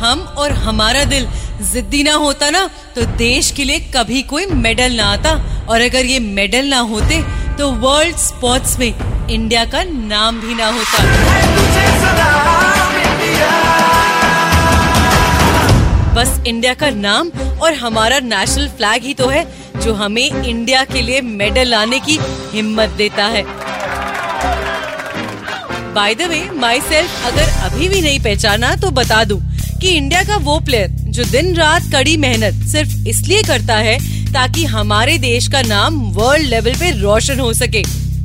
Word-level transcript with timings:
हम 0.00 0.20
और 0.38 0.52
हमारा 0.52 1.04
दिल 1.04 1.26
जिद्दी 1.62 2.02
ना 2.02 2.14
होता 2.14 2.50
ना 2.50 2.68
तो 2.94 3.04
देश 3.18 3.50
के 3.50 3.64
लिए 3.64 3.78
कभी 3.96 4.22
कोई 4.22 4.46
मेडल 4.46 4.92
ना 4.92 5.04
आता। 5.04 5.30
और 5.66 5.80
अगर 5.80 6.06
ये 6.06 6.18
मेडल 6.20 6.66
ना 6.66 6.78
होते 6.90 7.22
तो 7.58 7.70
वर्ल्ड 7.80 8.16
स्पोर्ट्स 8.16 8.78
में 8.78 8.92
इंडिया 9.28 9.64
का 9.64 9.82
नाम 9.84 10.40
भी 10.40 10.54
ना 10.54 10.66
होता। 10.68 11.02
बस 16.14 16.40
इंडिया 16.46 16.74
का 16.74 16.90
नाम 16.90 17.30
और 17.62 17.74
हमारा 17.74 18.18
नेशनल 18.20 18.68
फ्लैग 18.68 19.02
ही 19.02 19.14
तो 19.14 19.28
है, 19.28 19.44
जो 19.76 19.94
हमें 19.94 20.42
इंडिया 20.42 20.84
के 20.84 21.02
लिए 21.02 21.20
मेडल 21.20 21.68
लाने 21.68 22.00
की 22.00 22.18
हिम्मत 22.52 22.88
देता 22.88 23.24
है। 23.26 23.44
By 25.94 26.14
the 26.14 26.22
way 26.22 26.40
my 26.54 26.80
self 26.80 27.26
अगर 27.26 27.48
अभी 27.64 27.88
भी 27.88 28.00
नहीं 28.00 28.18
पहचाना 28.20 28.74
तो 28.76 28.90
बता 28.90 29.22
दूँ। 29.24 29.40
कि 29.80 29.88
इंडिया 29.88 30.22
का 30.24 30.36
वो 30.36 30.58
प्लेयर 30.60 30.88
जो 31.10 31.24
दिन 31.24 31.54
रात 31.56 31.82
कड़ी 31.92 32.16
मेहनत 32.16 32.66
सिर्फ़ 32.68 33.08
इसलिए 33.08 33.42
करता 33.42 33.76
है 33.76 33.98
ताकि 34.32 34.64
हमारे 34.64 35.16
देश 35.18 35.46
का 35.48 35.62
नाम 35.62 35.94
वर्ल्ड 36.14 36.46
लेवल 36.46 36.74
पे 36.74 36.90
रोशन 37.00 37.40
हो 37.40 37.52
सके। 37.52 37.82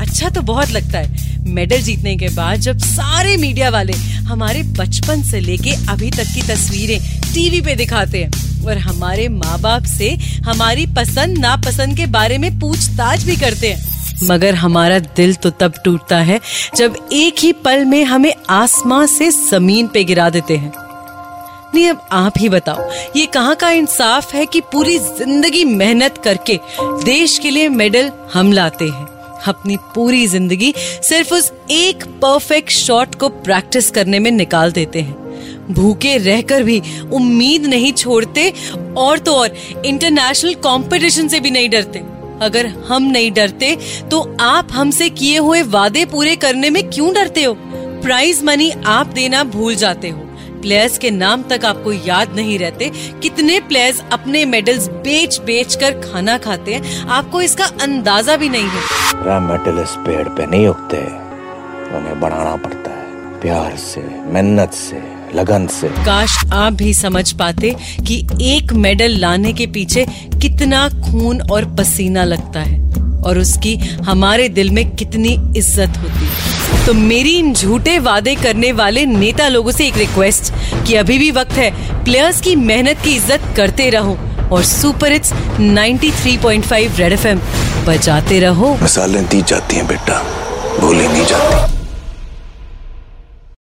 अच्छा 0.00 0.28
तो 0.28 0.40
बहुत 0.42 0.70
लगता 0.70 0.98
है। 0.98 1.26
मेडल 1.44 1.80
जीतने 1.82 2.16
के 2.16 2.28
बाद 2.28 2.60
जब 2.60 2.78
सारे 2.78 3.36
मीडिया 3.36 3.68
वाले 3.70 3.92
हमारे 4.24 4.62
बचपन 4.78 5.22
से 5.22 5.40
लेके 5.40 5.70
अभी 5.90 6.10
तक 6.10 6.34
की 6.34 6.42
तस्वीरें 6.42 6.98
टीवी 7.34 7.60
पे 7.60 7.74
दिखाते 7.74 8.22
हैं 8.22 8.64
और 8.66 8.78
हमारे 8.78 9.28
माँ 9.28 9.58
बाप 9.60 9.84
से 9.88 10.10
हमारी 10.46 10.86
पसंद, 10.86 11.38
नापसंद 11.38 11.96
के 11.96 12.06
बारे 12.08 12.38
में 12.38 12.58
पूछताछ 12.60 13.22
भी 13.22 13.36
करते 13.36 13.68
हैं। 13.68 13.96
मगर 14.22 14.54
हमारा 14.54 14.98
दिल 14.98 15.34
तो 15.34 15.50
तब 15.50 15.74
टूटता 15.84 16.18
है 16.20 16.40
जब 16.76 16.96
एक 17.12 17.34
ही 17.38 17.52
पल 17.64 17.84
में 17.84 18.04
हमें 18.04 18.32
आसमां 18.50 19.06
से 19.06 19.30
ज़मीन 19.30 19.86
पे 19.86 20.04
गिरा 20.04 20.28
देते 20.30 20.56
हैं। 20.56 20.72
नहीं 21.78 21.88
अब 21.88 22.08
आप 22.12 22.34
ही 22.38 22.48
बताओ, 22.48 22.88
ये 23.16 23.26
कहाँ 23.26 23.54
का 23.56 23.70
इंसाफ 23.72 24.32
है 24.34 24.44
कि 24.46 24.60
पूरी 24.72 24.98
ज़िंदगी 24.98 25.64
मेहनत 25.66 26.18
करके 26.18 26.58
देश 27.04 27.38
के 27.38 27.50
लिए 27.50 27.68
मेडल 27.70 28.10
हम 28.32 28.52
लाते 28.52 28.84
हैं? 28.84 29.06
अपनी 29.48 29.76
पूरी 29.94 30.26
ज़िंदगी 30.26 30.72
सिर्फ़ 30.76 31.34
उस 31.34 31.52
एक 31.70 32.04
परफेक्ट 32.22 32.70
शॉट 32.70 33.14
को 33.14 33.28
प्रैक्टिस 33.28 33.90
करने 33.90 34.18
में 34.18 34.30
निकाल 34.30 34.72
देते 34.72 35.00
हैं। 35.00 35.74
भूखे 35.74 36.16
रहकर 36.18 36.62
भी 36.62 36.80
उम्मीद 37.12 37.66
नहीं 37.66 37.92
छोड़ते, 37.94 38.52
और 38.96 39.18
तो 39.18 39.34
और 39.34 39.56
इंटरनेशनल 39.86 40.54
कंपटीशन 40.64 41.28
से 41.28 41.40
भी 41.40 41.50
नहीं 41.50 41.68
डरते। 41.70 42.02
अगर 42.42 42.66
हम 42.88 43.02
नहीं 43.04 43.30
डरते 43.32 43.76
तो 44.10 44.20
आप 44.40 44.68
हमसे 44.72 45.08
किए 45.10 45.38
हुए 45.38 45.62
वादे 45.68 46.04
पूरे 46.06 46.36
करने 46.36 46.70
में 46.70 46.88
क्यों 46.90 47.12
डरते 47.14 47.42
हो? 47.42 47.56
प्राइज 48.02 48.42
मनी 48.44 48.70
आप 48.88 49.06
देना 49.08 49.44
भूल 49.46 49.74
जाते 49.76 50.08
हो। 50.08 50.27
प्लेयर्स 50.68 50.96
के 50.98 51.10
नाम 51.10 51.42
तक 51.50 51.64
आपको 51.64 51.92
याद 51.92 52.34
नहीं 52.36 52.58
रहते 52.58 52.90
कितने 53.22 53.58
प्लेयर्स 53.68 54.00
अपने 54.12 54.44
मेडल्स 54.46 54.88
बेच 55.04 55.38
बेच 55.42 55.74
कर 55.74 55.92
खाना 56.00 56.36
खाते 56.38 56.74
हैं 56.74 57.06
आपको 57.10 57.40
इसका 57.42 57.64
अंदाज़ा 57.82 58.36
भी 58.36 58.48
नहीं 58.48 58.68
है। 58.68 59.38
मेडल 59.42 59.80
इस 59.82 59.94
पेड़ 60.06 60.26
पे 60.28 60.46
नहीं 60.46 60.66
उगते 60.68 60.98
उन्हें 61.96 62.20
बढ़ाना 62.20 62.54
पड़ता 62.56 62.90
है 62.90 63.40
प्यार 63.40 63.76
से 63.78 64.00
मेहनत 64.32 64.72
से 64.74 65.00
लगन 65.34 65.66
से। 65.70 65.88
काश 66.04 66.36
आप 66.54 66.72
भी 66.74 66.92
समझ 66.94 67.30
पाते 67.38 67.74
कि 68.06 68.18
एक 68.46 68.72
मेडल 68.84 69.16
लाने 69.20 69.52
के 69.52 69.66
पीछे 69.74 70.04
कितना 70.42 70.88
खून 71.02 71.40
और 71.50 71.64
पसीना 71.76 72.24
लगता 72.26 72.60
है 72.60 72.76
और 73.22 73.38
उसकी 73.38 73.76
हमारे 74.06 74.48
दिल 74.50 74.70
में 74.70 74.84
कितनी 74.96 75.32
इज़्ज़त 75.56 75.98
होती 75.98 76.26
है। 76.26 76.47
तो 76.88 76.92
मेरी 76.94 77.30
इन 77.38 77.52
झूठे 77.54 77.98
वादे 77.98 78.34
करने 78.34 78.70
वाले 78.72 79.04
नेता 79.06 79.48
लोगों 79.48 79.72
से 79.72 79.86
एक 79.86 79.96
रिक्वेस्ट 79.96 80.52
कि 80.86 80.94
अभी 80.96 81.18
भी 81.18 81.30
वक्त 81.30 81.52
है 81.52 81.70
प्लेयर्स 82.04 82.40
की 82.40 82.54
मेहनत 82.56 83.02
की 83.04 83.14
इज़्ज़त 83.16 83.52
करते 83.56 83.88
रहो 83.90 84.16
और 84.52 84.62
सुपर 84.64 85.12
हिट्स 85.12 85.32
93.5 85.60 86.98
रेड 86.98 87.12
एफएम 87.12 87.40
बजाते 87.86 88.40
रहो। 88.40 88.74
मिसालें 88.82 89.24
दी 89.28 89.42
जाती 89.42 89.76
हैं 89.76 89.86
बेटा, 89.86 90.22
भूली 90.80 91.08
नहीं 91.08 91.26
जाती। 91.26 91.77